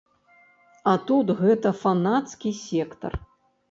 [0.93, 3.13] А тут гэта фанацкі сектар.